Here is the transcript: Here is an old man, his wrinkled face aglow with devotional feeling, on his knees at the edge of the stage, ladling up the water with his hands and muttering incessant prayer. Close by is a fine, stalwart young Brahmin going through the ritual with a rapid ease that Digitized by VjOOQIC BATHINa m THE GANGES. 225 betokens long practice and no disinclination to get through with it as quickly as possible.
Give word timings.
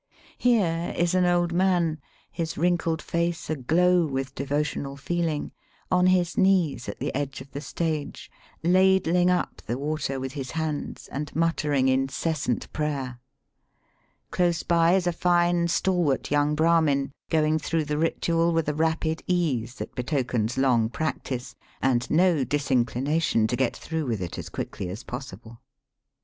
Here 0.39 0.95
is 0.97 1.13
an 1.13 1.25
old 1.27 1.53
man, 1.53 1.99
his 2.31 2.57
wrinkled 2.57 3.03
face 3.03 3.51
aglow 3.51 4.03
with 4.07 4.33
devotional 4.33 4.97
feeling, 4.97 5.51
on 5.91 6.07
his 6.07 6.39
knees 6.39 6.89
at 6.89 6.97
the 6.99 7.13
edge 7.13 7.39
of 7.39 7.51
the 7.51 7.61
stage, 7.61 8.31
ladling 8.63 9.29
up 9.29 9.61
the 9.67 9.77
water 9.77 10.19
with 10.19 10.31
his 10.31 10.49
hands 10.57 11.07
and 11.11 11.35
muttering 11.35 11.87
incessant 11.87 12.73
prayer. 12.73 13.19
Close 14.31 14.63
by 14.63 14.95
is 14.95 15.05
a 15.05 15.13
fine, 15.13 15.67
stalwart 15.67 16.31
young 16.31 16.55
Brahmin 16.55 17.11
going 17.29 17.59
through 17.59 17.85
the 17.85 17.99
ritual 17.99 18.53
with 18.53 18.67
a 18.69 18.73
rapid 18.73 19.21
ease 19.27 19.75
that 19.75 19.91
Digitized 19.91 19.95
by 19.95 20.01
VjOOQIC 20.01 20.01
BATHINa 20.01 20.01
m 20.01 20.01
THE 20.01 20.03
GANGES. 20.03 20.25
225 20.25 20.25
betokens 20.25 20.57
long 20.57 20.89
practice 20.89 21.55
and 21.79 22.09
no 22.09 22.43
disinclination 22.43 23.45
to 23.45 23.55
get 23.55 23.77
through 23.77 24.07
with 24.07 24.19
it 24.23 24.39
as 24.39 24.49
quickly 24.49 24.89
as 24.89 25.03
possible. 25.03 25.61